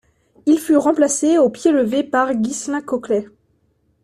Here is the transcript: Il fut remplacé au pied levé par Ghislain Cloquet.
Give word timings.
Il 0.47 0.57
fut 0.59 0.77
remplacé 0.77 1.37
au 1.37 1.51
pied 1.51 1.71
levé 1.71 2.01
par 2.03 2.33
Ghislain 2.33 2.81
Cloquet. 2.81 3.27